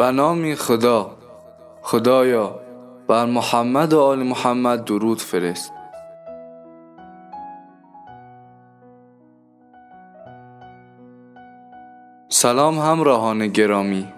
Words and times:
به 0.00 0.10
نام 0.10 0.54
خدا. 0.54 1.10
خدایا 1.82 2.60
بر 3.08 3.26
محمد 3.26 3.92
و 3.92 4.00
آل 4.00 4.22
محمد 4.22 4.84
درود 4.84 5.20
فرست. 5.20 5.72
سلام 12.28 12.78
همراهان 12.78 13.46
گرامی. 13.46 14.08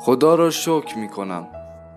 خدا 0.00 0.34
را 0.34 0.50
شکر 0.50 0.98
می 0.98 1.08
کنم 1.08 1.48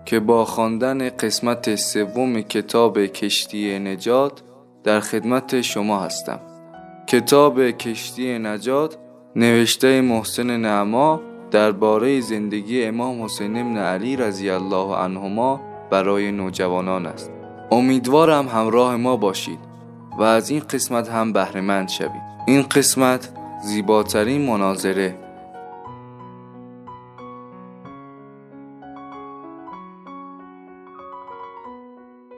که 0.04 0.20
با 0.20 0.44
خواندن 0.44 1.08
قسمت 1.08 1.74
سوم 1.74 2.40
کتاب 2.40 3.06
کشتی 3.06 3.78
نجات 3.78 4.42
در 4.84 5.00
خدمت 5.00 5.60
شما 5.60 6.00
هستم. 6.00 6.40
کتاب 7.06 7.70
کشتی 7.70 8.38
نجات 8.38 8.96
نوشته 9.36 10.00
محسن 10.00 10.56
نعما 10.56 11.29
درباره 11.50 12.20
زندگی 12.20 12.84
امام 12.84 13.24
حسین 13.24 13.56
ابن 13.56 13.76
علی 13.76 14.16
رضی 14.16 14.50
الله 14.50 14.96
عنهما 14.96 15.60
برای 15.90 16.32
نوجوانان 16.32 17.06
است. 17.06 17.30
امیدوارم 17.70 18.48
همراه 18.48 18.96
ما 18.96 19.16
باشید 19.16 19.58
و 20.18 20.22
از 20.22 20.50
این 20.50 20.60
قسمت 20.60 21.08
هم 21.08 21.32
بهرهمند 21.32 21.88
شوید. 21.88 22.22
این 22.46 22.62
قسمت 22.62 23.28
زیباترین 23.62 24.46
مناظره. 24.46 25.14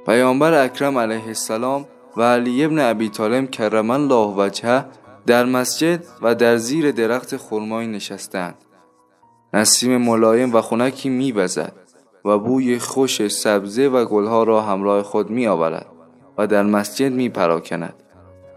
پیامبر 0.06 0.64
اکرم 0.64 0.98
علیه 0.98 1.26
السلام 1.26 1.84
و 2.16 2.22
علی 2.22 2.64
ابن 2.64 2.78
ابی 2.78 3.08
طالب 3.08 3.50
کرم 3.50 3.90
الله 3.90 4.34
وجهه 4.36 4.84
در 5.26 5.44
مسجد 5.44 6.04
و 6.22 6.34
در 6.34 6.56
زیر 6.56 6.90
درخت 6.90 7.36
خرمایی 7.36 7.88
نشستند. 7.88 8.54
نسیم 9.54 9.96
ملایم 9.96 10.54
و 10.54 10.60
خونکی 10.60 11.08
میوزد 11.08 11.72
و 12.24 12.38
بوی 12.38 12.78
خوش 12.78 13.28
سبزه 13.28 13.88
و 13.88 14.04
گلها 14.04 14.42
را 14.42 14.62
همراه 14.62 15.02
خود 15.02 15.30
می 15.30 15.46
آورد 15.46 15.86
و 16.38 16.46
در 16.46 16.62
مسجد 16.62 17.12
می 17.12 17.28
پراکند. 17.28 17.94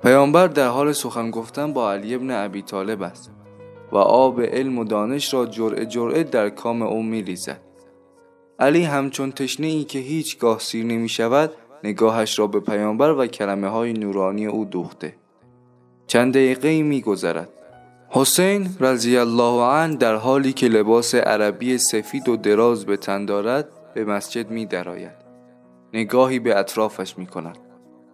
پیامبر 0.03 0.47
در 0.47 0.67
حال 0.67 0.91
سخن 0.91 1.31
گفتن 1.31 1.73
با 1.73 1.91
علی 1.91 2.15
ابن 2.15 2.31
ابی 2.31 2.61
طالب 2.61 3.01
است 3.01 3.31
و 3.91 3.97
آب 3.97 4.41
علم 4.41 4.77
و 4.77 4.83
دانش 4.83 5.33
را 5.33 5.45
جرعه 5.45 5.85
جرعه 5.85 6.23
در 6.23 6.49
کام 6.49 6.81
او 6.81 7.03
می 7.03 7.21
ریزد. 7.21 7.61
علی 8.59 8.83
همچون 8.83 9.31
تشنه 9.31 9.67
ای 9.67 9.83
که 9.83 9.99
هیچگاه 9.99 10.59
سیر 10.59 10.85
نمی 10.85 11.09
شود 11.09 11.51
نگاهش 11.83 12.39
را 12.39 12.47
به 12.47 12.59
پیامبر 12.59 13.11
و 13.11 13.27
کلمه 13.27 13.67
های 13.67 13.93
نورانی 13.93 14.45
او 14.45 14.65
دوخته. 14.65 15.15
چند 16.07 16.33
دقیقه 16.33 16.83
می 16.83 17.01
گذرد. 17.01 17.49
حسین 18.09 18.69
رضی 18.79 19.17
الله 19.17 19.63
عنه 19.63 19.95
در 19.95 20.15
حالی 20.15 20.53
که 20.53 20.67
لباس 20.67 21.15
عربی 21.15 21.77
سفید 21.77 22.29
و 22.29 22.37
دراز 22.37 22.85
به 22.85 22.97
تن 22.97 23.25
دارد 23.25 23.67
به 23.93 24.05
مسجد 24.05 24.51
می 24.51 24.65
درآید. 24.65 25.25
نگاهی 25.93 26.39
به 26.39 26.59
اطرافش 26.59 27.17
می 27.17 27.25
کند 27.25 27.57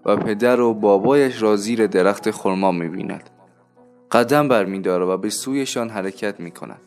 و 0.06 0.16
پدر 0.16 0.60
و 0.62 0.74
بابایش 0.74 1.42
را 1.42 1.56
زیر 1.56 1.88
درخت 1.88 2.32
خرما 2.32 2.72
می 2.72 2.90
بیند. 2.90 3.30
قدم 4.12 4.48
بر 4.48 4.66
می 4.66 4.80
و 4.80 5.18
به 5.18 5.30
سویشان 5.30 5.90
حرکت 5.90 6.40
می 6.40 6.52
کند. 6.52 6.82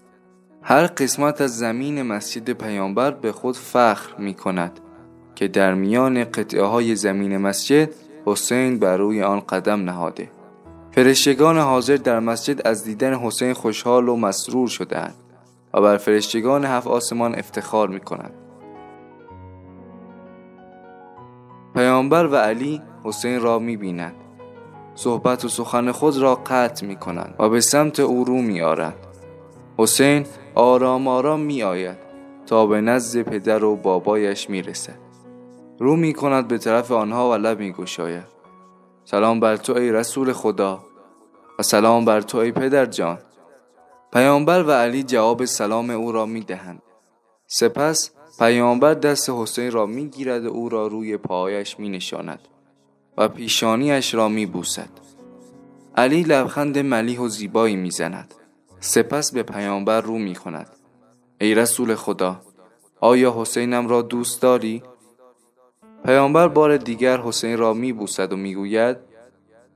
هر 0.62 0.86
قسمت 0.86 1.40
از 1.40 1.58
زمین 1.58 2.02
مسجد 2.02 2.50
پیامبر 2.50 3.10
به 3.10 3.32
خود 3.32 3.56
فخر 3.56 4.16
می 4.18 4.34
کند 4.34 4.80
که 5.34 5.48
در 5.48 5.74
میان 5.74 6.24
قطعه 6.24 6.62
های 6.62 6.96
زمین 6.96 7.36
مسجد 7.36 7.88
حسین 8.26 8.78
بر 8.78 8.96
روی 8.96 9.22
آن 9.22 9.40
قدم 9.40 9.80
نهاده. 9.80 10.28
فرشتگان 10.94 11.58
حاضر 11.58 11.96
در 11.96 12.20
مسجد 12.20 12.66
از 12.66 12.84
دیدن 12.84 13.14
حسین 13.14 13.52
خوشحال 13.52 14.08
و 14.08 14.16
مسرور 14.16 14.68
شدهاند 14.68 15.14
و 15.74 15.80
بر 15.80 15.96
فرشتگان 15.96 16.64
هفت 16.64 16.86
آسمان 16.86 17.34
افتخار 17.34 17.88
می 17.88 18.00
کنند. 18.00 18.34
پیامبر 21.74 22.26
و 22.26 22.36
علی 22.36 22.82
حسین 23.04 23.40
را 23.40 23.58
می 23.58 23.76
بینند. 23.76 24.14
صحبت 24.94 25.44
و 25.44 25.48
سخن 25.48 25.92
خود 25.92 26.16
را 26.16 26.34
قطع 26.34 26.86
می 26.86 26.96
کنند 26.96 27.34
و 27.38 27.48
به 27.48 27.60
سمت 27.60 28.00
او 28.00 28.24
رو 28.24 28.34
می 28.34 28.60
آرند. 28.60 29.06
حسین 29.78 30.26
آرام 30.54 31.08
آرام 31.08 31.40
می 31.40 31.62
آید 31.62 31.98
تا 32.46 32.66
به 32.66 32.80
نزد 32.80 33.22
پدر 33.22 33.64
و 33.64 33.76
بابایش 33.76 34.50
می 34.50 34.62
رسد. 34.62 34.98
رو 35.78 35.96
می 35.96 36.12
کند 36.12 36.48
به 36.48 36.58
طرف 36.58 36.92
آنها 36.92 37.30
و 37.30 37.34
لب 37.34 37.60
می 37.60 37.72
گوشاید. 37.72 38.33
سلام 39.04 39.40
بر 39.40 39.56
تو 39.56 39.72
ای 39.72 39.92
رسول 39.92 40.32
خدا 40.32 40.84
و 41.58 41.62
سلام 41.62 42.04
بر 42.04 42.20
تو 42.20 42.38
ای 42.38 42.52
پدر 42.52 42.86
جان. 42.86 43.18
پیامبر 44.12 44.62
و 44.62 44.70
علی 44.70 45.02
جواب 45.02 45.44
سلام 45.44 45.90
او 45.90 46.12
را 46.12 46.26
می 46.26 46.40
دهند 46.40 46.82
سپس 47.46 48.10
پیامبر 48.38 48.94
دست 48.94 49.30
حسین 49.30 49.70
را 49.70 49.86
می 49.86 50.08
گیرد 50.08 50.46
و 50.46 50.48
او 50.48 50.68
را 50.68 50.86
روی 50.86 51.16
پایش 51.16 51.78
می 51.78 51.88
نشاند 51.88 52.40
و 53.18 53.28
پیشانیش 53.28 54.14
را 54.14 54.28
می 54.28 54.46
بوسد 54.46 54.88
علی 55.96 56.22
لبخند 56.22 56.78
ملیح 56.78 57.20
و 57.20 57.28
زیبایی 57.28 57.76
می 57.76 57.90
زند 57.90 58.34
سپس 58.80 59.32
به 59.32 59.42
پیامبر 59.42 60.00
رو 60.00 60.18
می 60.18 60.34
کند 60.34 60.68
ای 61.40 61.54
رسول 61.54 61.94
خدا 61.94 62.40
آیا 63.00 63.34
حسینم 63.36 63.88
را 63.88 64.02
دوست 64.02 64.42
داری؟ 64.42 64.82
پیامبر 66.04 66.48
بار 66.48 66.76
دیگر 66.76 67.20
حسین 67.20 67.58
را 67.58 67.74
می 67.74 67.92
بوسد 67.92 68.32
و 68.32 68.36
می 68.36 68.54
گوید 68.54 68.96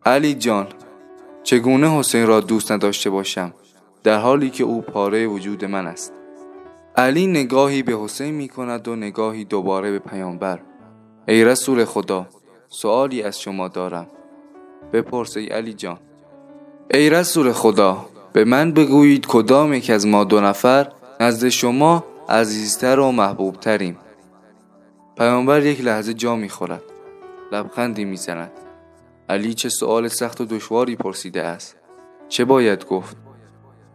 علی 0.06 0.34
جان 0.34 0.66
چگونه 1.42 1.98
حسین 1.98 2.26
را 2.26 2.40
دوست 2.40 2.72
نداشته 2.72 3.10
باشم 3.10 3.54
در 4.04 4.18
حالی 4.18 4.50
که 4.50 4.64
او 4.64 4.80
پاره 4.80 5.26
وجود 5.26 5.64
من 5.64 5.86
است؟ 5.86 6.12
علی 6.96 7.26
نگاهی 7.26 7.82
به 7.82 7.96
حسین 7.96 8.34
می 8.34 8.48
کند 8.48 8.88
و 8.88 8.96
نگاهی 8.96 9.44
دوباره 9.44 9.90
به 9.90 9.98
پیامبر. 9.98 10.58
ای 11.28 11.44
رسول 11.44 11.84
خدا 11.84 12.26
سوالی 12.68 13.22
از 13.22 13.40
شما 13.40 13.68
دارم. 13.68 14.06
بپرس 14.92 15.36
ای 15.36 15.46
علی 15.46 15.72
جان. 15.72 15.98
ای 16.94 17.10
رسول 17.10 17.52
خدا 17.52 18.06
به 18.32 18.44
من 18.44 18.72
بگویید 18.72 19.26
کدام 19.26 19.72
یک 19.72 19.90
از 19.90 20.06
ما 20.06 20.24
دو 20.24 20.40
نفر 20.40 20.92
نزد 21.20 21.48
شما 21.48 22.04
عزیزتر 22.28 22.98
و 22.98 23.12
محبوبتریم. 23.12 23.96
پیامبر 25.18 25.66
یک 25.66 25.80
لحظه 25.80 26.14
جا 26.14 26.36
می‌خورد. 26.36 26.82
لبخندی 27.52 28.04
می‌زند. 28.04 28.50
علی 29.28 29.54
چه 29.54 29.68
سؤال 29.68 30.08
سخت 30.08 30.40
و 30.40 30.44
دشواری 30.44 30.96
پرسیده 30.96 31.42
است. 31.42 31.76
چه 32.28 32.44
باید 32.44 32.86
گفت؟ 32.86 33.16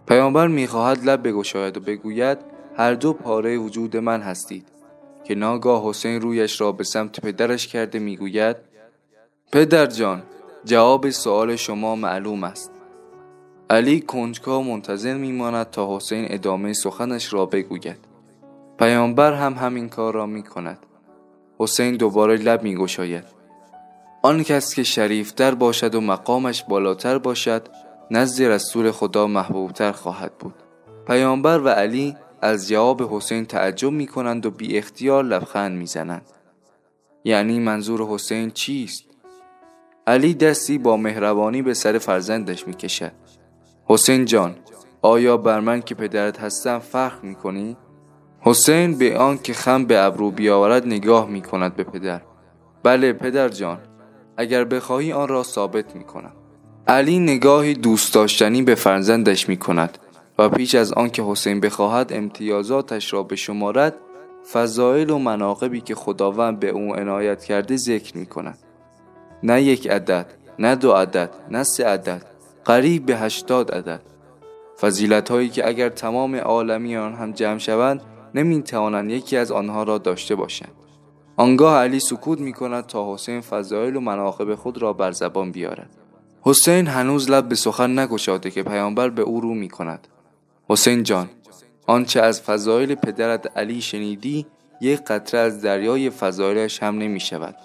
پیامبر 0.08 0.48
می‌خواهد 0.48 1.06
لب 1.06 1.28
بگشاید 1.28 1.78
و 1.78 1.80
بگوید 1.80 2.38
هر 2.78 2.94
دو 2.94 3.14
پاره 3.14 3.58
وجود 3.58 3.98
من 3.98 4.22
هستید. 4.22 4.68
که 5.24 5.36
ناگاه 5.36 5.90
حسین 5.90 6.22
رویش 6.22 6.62
را 6.62 6.72
به 6.72 6.84
سمت 6.84 7.20
پدرش 7.20 7.68
کرده 7.68 8.00
می‌گوید 8.00 8.56
پدر 9.52 9.86
جان 9.86 10.24
جواب 10.66 11.10
سؤال 11.10 11.56
شما 11.56 11.96
معلوم 11.96 12.44
است. 12.44 12.72
علی 13.70 14.02
کنجکا 14.02 14.62
منتظر 14.62 15.14
میماند 15.14 15.70
تا 15.70 15.96
حسین 15.96 16.26
ادامه 16.30 16.74
سخنش 16.74 17.34
را 17.34 17.46
بگوید. 17.46 17.98
پیامبر 18.80 19.34
هم 19.34 19.54
همین 19.54 19.90
کار 19.90 20.14
را 20.14 20.26
می 20.26 20.44
کند 20.44 20.78
حسین 21.64 21.98
دوباره 21.98 22.36
لب 22.36 22.64
می 22.64 22.76
گشاید 22.76 23.24
آن 24.22 24.44
کس 24.44 24.76
که 24.76 24.84
شریفتر 24.84 25.56
باشد 25.56 25.96
و 25.96 26.02
مقامش 26.02 26.64
بالاتر 26.64 27.18
باشد 27.18 27.68
نزد 28.12 28.44
رسول 28.44 28.92
خدا 28.92 29.28
محبوبتر 29.28 29.92
خواهد 29.92 30.38
بود 30.38 30.54
پیامبر 31.08 31.60
و 31.60 31.68
علی 31.68 32.16
از 32.42 32.68
جواب 32.68 33.02
حسین 33.02 33.46
تعجب 33.46 33.92
می 33.92 34.08
کنند 34.08 34.46
و 34.46 34.52
بی 34.52 34.78
اختیار 34.78 35.24
لبخند 35.24 35.78
می 35.78 35.86
زنند. 35.86 36.26
یعنی 37.24 37.60
منظور 37.60 38.02
حسین 38.02 38.52
چیست؟ 38.52 39.04
علی 40.08 40.34
دستی 40.34 40.78
با 40.78 40.98
مهربانی 40.98 41.62
به 41.62 41.74
سر 41.74 41.98
فرزندش 41.98 42.68
می 42.68 42.74
کشد. 42.74 43.12
حسین 43.86 44.26
جان 44.26 44.56
آیا 45.02 45.38
بر 45.38 45.60
من 45.60 45.82
که 45.82 45.96
پدرت 45.96 46.40
هستم 46.40 46.80
فخر 46.80 47.20
می 47.22 47.36
کنی؟ 47.36 47.78
حسین 48.46 48.98
به 48.98 49.18
آن 49.18 49.38
که 49.38 49.54
خم 49.54 49.86
به 49.86 50.00
ابرو 50.00 50.32
بیاورد 50.32 50.88
نگاه 50.88 51.30
می 51.30 51.42
کند 51.42 51.76
به 51.76 51.84
پدر. 51.84 52.22
بله 52.84 53.14
پدر 53.14 53.50
جان 53.50 53.80
اگر 54.38 54.64
بخواهی 54.64 55.12
آن 55.12 55.28
را 55.28 55.44
ثابت 55.44 55.96
می 55.96 56.04
کنم 56.04 56.34
علی 56.88 57.20
نگاهی 57.20 57.74
دوست 57.74 58.14
داشتنی 58.14 58.62
به 58.62 58.76
فرزندش 58.76 59.50
می 59.50 59.58
کند 59.58 59.98
و 60.40 60.50
پیش 60.50 60.76
از 60.76 60.94
آن 60.94 61.10
که 61.10 61.24
حسین 61.24 61.60
بخواهد 61.60 62.14
امتیازاتش 62.14 63.14
را 63.14 63.24
به 63.24 63.36
شمارد 63.36 63.96
فضایل 64.52 65.10
و 65.10 65.18
مناقبی 65.18 65.82
که 65.82 65.96
خداوند 65.96 66.60
به 66.60 66.70
او 66.70 66.96
عنایت 66.96 67.44
کرده 67.44 67.78
ذکر 67.78 68.18
می 68.18 68.26
کند 68.26 68.58
نه 69.44 69.62
یک 69.62 69.88
عدد 69.88 70.26
نه 70.60 70.76
دو 70.76 70.92
عدد 70.92 71.30
نه 71.52 71.64
سه 71.64 71.86
عدد 71.86 72.26
قریب 72.66 73.06
به 73.06 73.18
هشتاد 73.18 73.72
عدد. 73.72 74.02
فضیلت 74.82 75.32
هایی 75.32 75.50
که 75.50 75.68
اگر 75.68 75.90
تمام 75.90 76.36
عالمیان 76.36 77.14
هم 77.14 77.32
جمع 77.32 77.58
شوند 77.58 78.02
نمی 78.36 78.64
توانند 78.64 79.12
یکی 79.12 79.38
از 79.38 79.52
آنها 79.52 79.84
را 79.84 79.98
داشته 79.98 80.36
باشند. 80.36 80.72
آنگاه 81.38 81.78
علی 81.78 82.00
سکوت 82.00 82.40
می 82.40 82.54
کند 82.54 82.86
تا 82.86 83.14
حسین 83.14 83.42
فضایل 83.42 83.96
و 83.96 84.00
مناقب 84.00 84.56
خود 84.56 84.78
را 84.78 84.94
بر 84.94 85.12
زبان 85.12 85.52
بیارد. 85.52 85.90
حسین 86.42 86.88
هنوز 86.88 87.30
لب 87.30 87.50
به 87.50 87.56
سخن 87.56 88.00
نگشاده 88.00 88.52
که 88.52 88.64
پیامبر 88.64 89.10
به 89.10 89.22
او 89.22 89.42
رو 89.42 89.54
می 89.54 89.70
کند 89.70 90.08
حسین 90.70 91.04
جان 91.04 91.30
آنچه 91.88 92.22
از 92.22 92.42
فضایل 92.42 92.96
پدرت 92.96 93.58
علی 93.58 93.82
شنیدی 93.82 94.46
یک 94.82 95.00
قطره 95.00 95.40
از 95.40 95.62
دریای 95.62 96.10
فضایلش 96.10 96.84
هم 96.84 96.98
نمی 96.98 97.20
شود 97.20 97.56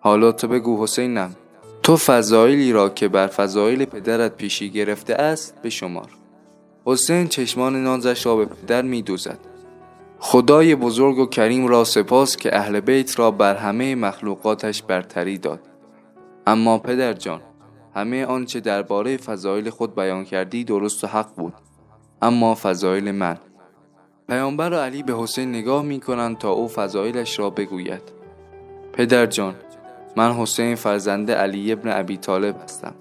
حالا 0.00 0.32
تو 0.32 0.48
بگو 0.48 0.82
حسینم 0.82 1.36
تو 1.82 1.96
فضایلی 1.96 2.72
را 2.72 2.88
که 2.88 3.08
بر 3.08 3.26
فضایل 3.26 3.84
پدرت 3.84 4.36
پیشی 4.36 4.70
گرفته 4.70 5.14
است 5.14 5.54
به 5.62 5.70
شمار. 5.70 6.08
حسین 6.84 7.28
چشمان 7.28 7.84
نازش 7.84 8.26
را 8.26 8.36
به 8.36 8.44
پدر 8.44 8.82
می 8.82 9.02
دوزد. 9.02 9.38
خدای 10.18 10.74
بزرگ 10.74 11.18
و 11.18 11.26
کریم 11.26 11.66
را 11.66 11.84
سپاس 11.84 12.36
که 12.36 12.56
اهل 12.56 12.80
بیت 12.80 13.18
را 13.18 13.30
بر 13.30 13.54
همه 13.54 13.94
مخلوقاتش 13.94 14.82
برتری 14.82 15.38
داد. 15.38 15.60
اما 16.46 16.78
پدر 16.78 17.12
جان 17.12 17.40
همه 17.94 18.26
آنچه 18.26 18.60
درباره 18.60 19.16
فضایل 19.16 19.70
خود 19.70 19.94
بیان 19.94 20.24
کردی 20.24 20.64
درست 20.64 21.04
و 21.04 21.06
حق 21.06 21.34
بود 21.36 21.54
اما 22.22 22.54
فضایل 22.54 23.12
من. 23.12 23.38
پیامبر 24.28 24.72
و 24.72 24.76
علی 24.76 25.02
به 25.02 25.14
حسین 25.18 25.48
نگاه 25.48 25.82
می 25.82 26.00
کنند 26.00 26.38
تا 26.38 26.50
او 26.50 26.68
فضایلش 26.68 27.38
را 27.38 27.50
بگوید. 27.50 28.02
پدر 28.92 29.26
جان 29.26 29.54
من 30.16 30.32
حسین 30.32 30.74
فرزند 30.74 31.30
علی 31.30 31.72
ابن 31.72 31.98
ابی 32.00 32.16
طالب 32.16 32.56
هستم. 32.64 32.94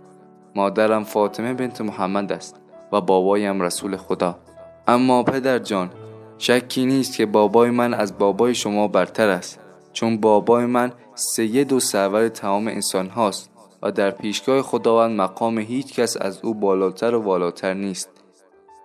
مادرم 0.55 1.03
فاطمه 1.03 1.53
بنت 1.53 1.81
محمد 1.81 2.31
است 2.31 2.55
و 2.91 3.01
بابایم 3.01 3.61
رسول 3.61 3.97
خدا. 3.97 4.39
اما 4.87 5.23
پدر 5.23 5.59
جان 5.59 5.89
شکی 6.37 6.85
نیست 6.85 7.17
که 7.17 7.25
بابای 7.25 7.69
من 7.69 7.93
از 7.93 8.17
بابای 8.17 8.55
شما 8.55 8.87
برتر 8.87 9.29
است 9.29 9.59
چون 9.93 10.17
بابای 10.17 10.65
من 10.65 10.91
سید 11.15 11.73
و 11.73 11.79
سرور 11.79 12.29
تمام 12.29 12.67
انسان 12.67 13.09
هاست 13.09 13.49
و 13.83 13.91
در 13.91 14.11
پیشگاه 14.11 14.61
خداوند 14.61 15.21
مقام 15.21 15.57
هیچ 15.57 15.93
کس 15.93 16.17
از 16.17 16.39
او 16.43 16.53
بالاتر 16.53 17.15
و 17.15 17.21
والاتر 17.21 17.73
نیست. 17.73 18.09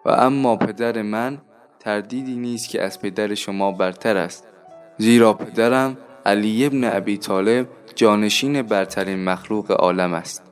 و 0.04 0.10
اما 0.10 0.56
پدر 0.56 1.02
من 1.02 1.38
تردیدی 1.80 2.36
نیست 2.36 2.68
که 2.68 2.82
از 2.82 3.00
پدر 3.00 3.34
شما 3.34 3.72
برتر 3.72 4.16
است. 4.16 4.44
زیرا 4.98 5.32
پدرم 5.32 5.96
علی 6.26 6.66
ابن 6.66 6.84
ابی 6.84 7.16
طالب 7.16 7.66
جانشین 7.94 8.62
برترین 8.62 9.24
مخلوق 9.24 9.70
عالم 9.70 10.14
است. 10.14 10.42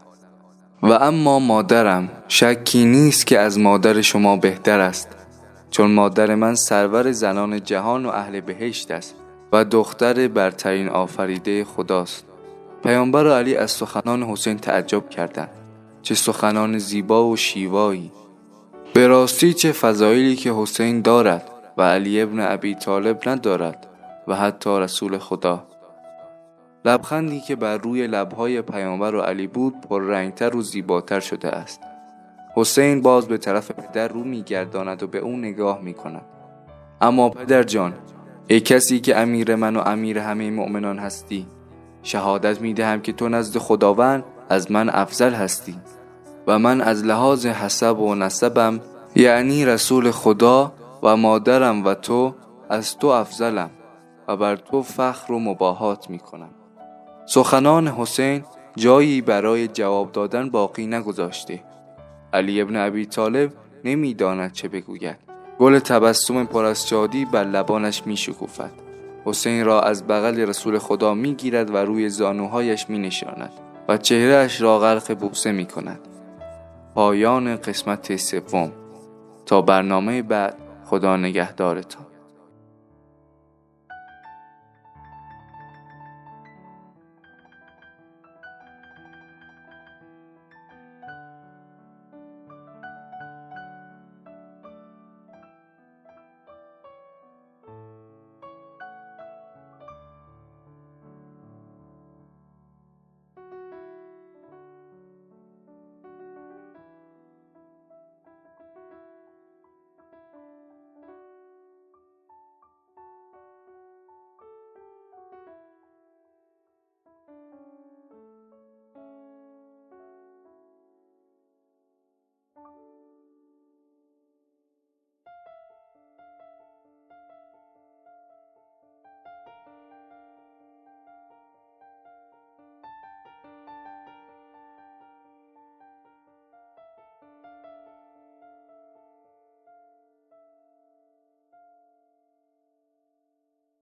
و 0.83 0.93
اما 0.93 1.39
مادرم 1.39 2.09
شکی 2.29 2.85
نیست 2.85 3.27
که 3.27 3.39
از 3.39 3.59
مادر 3.59 4.01
شما 4.01 4.37
بهتر 4.37 4.81
است. 4.81 5.18
چون 5.71 5.91
مادر 5.91 6.35
من 6.35 6.55
سرور 6.55 7.13
زنان 7.13 7.63
جهان 7.63 8.07
و 8.07 8.09
اهل 8.09 8.41
بهشت 8.41 8.91
است 8.91 9.15
و 9.53 9.65
دختر 9.65 10.29
برترین 10.29 10.89
آفریده 10.89 11.65
خداست. 11.65 12.25
پیامبر 12.83 13.39
علی 13.39 13.57
از 13.57 13.71
سخنان 13.71 14.23
حسین 14.23 14.57
تعجب 14.57 15.09
کردند 15.09 15.51
چه 16.03 16.15
سخنان 16.15 16.79
زیبا 16.79 17.29
و 17.29 17.37
شیوایی. 17.37 18.13
به 18.95 19.07
راستی 19.07 19.55
چه 19.55 19.73
فضایلی 19.73 20.37
که 20.37 20.53
حسین 20.53 21.01
دارد 21.01 21.51
و 21.77 21.83
علی 21.83 22.21
ابن 22.21 22.53
ابی 22.53 22.75
طالب 22.75 23.29
ندارد 23.29 23.87
و 24.29 24.37
حتی 24.37 24.81
رسول 24.81 25.19
خدا. 25.19 25.67
لبخندی 26.85 27.41
که 27.41 27.57
بر 27.57 27.79
روی 27.79 28.07
لبهای 28.07 28.63
پیامبر 28.63 29.15
و 29.15 29.21
علی 29.21 29.47
بود 29.47 29.81
پررنگتر 29.81 30.57
و 30.57 30.63
زیباتر 30.63 31.21
شده 31.21 31.49
است. 31.49 31.81
حسین 32.59 33.03
باز 33.03 33.29
به 33.29 33.39
طرف 33.39 33.71
پدر 33.71 34.09
رو 34.09 34.25
میگرداند 34.25 35.03
و 35.03 35.07
به 35.07 35.19
او 35.19 35.37
نگاه 35.37 35.81
می‌کند. 35.81 36.25
اما 37.01 37.29
پدر 37.29 37.63
جان 37.63 37.93
ای 38.47 38.61
کسی 38.61 39.01
که 39.01 39.19
امیر 39.19 39.55
من 39.55 39.77
و 39.77 39.81
امیر 39.81 40.19
همه 40.19 40.51
مؤمنان 40.51 40.99
هستی 40.99 41.47
شهادت 42.03 42.61
می‌دهم 42.61 43.01
که 43.01 43.13
تو 43.13 43.29
نزد 43.29 43.59
خداوند 43.59 44.25
از 44.49 44.73
من 44.73 44.91
افضل 44.91 45.33
هستی 45.33 45.75
و 46.47 46.59
من 46.59 46.81
از 46.81 47.05
لحاظ 47.05 47.47
حسب 47.47 47.99
و 47.99 48.15
نسبم 48.15 48.81
یعنی 49.17 49.65
رسول 49.65 50.11
خدا 50.11 50.73
و 51.03 51.17
مادرم 51.17 51.85
و 51.85 51.95
تو 51.95 52.35
از 52.69 52.99
تو 52.99 53.07
افضلم 53.07 53.71
و 54.29 54.37
بر 54.37 54.57
تو 54.57 54.83
فخر 54.83 55.33
و 55.33 55.39
مباهات 55.39 56.11
می 56.11 56.19
کنم 56.19 56.51
سخنان 57.27 57.89
حسین 57.89 58.45
جایی 58.77 59.21
برای 59.21 59.69
جواب 59.69 60.13
دادن 60.13 60.51
باقی 60.51 60.87
نگذاشته. 60.87 61.68
علی 62.33 62.61
ابن 62.61 62.77
ابی 62.77 63.07
طالب 63.07 63.53
نمی‌داند 63.85 64.53
چه 64.53 64.69
بگوید. 64.69 65.29
گل 65.59 65.79
تبسم 65.79 66.45
پر 66.45 66.65
از 66.65 66.89
شادی 66.89 67.25
بر 67.25 67.45
لبانش 67.45 68.03
می 68.07 68.17
شکوفد 68.17 68.71
حسین 69.25 69.65
را 69.65 69.83
از 69.83 70.07
بغل 70.07 70.41
رسول 70.41 70.79
خدا 70.79 71.15
می 71.15 71.35
گیرد 71.35 71.75
و 71.75 71.77
روی 71.77 72.09
زانوهایش 72.09 72.91
می 72.91 72.99
نشاند 72.99 73.51
و 73.89 73.97
چهرهش 73.97 74.61
را 74.61 74.79
غرق 74.79 75.19
بوسه 75.19 75.53
می 75.53 75.67
کند 75.67 76.01
پایان 76.95 77.57
قسمت 77.57 78.17
سوم. 78.17 78.73
تا 79.47 79.63
برنامه 79.63 80.23
بعد 80.23 80.57
خدا 80.85 81.17
نگهدارتان. 81.17 82.08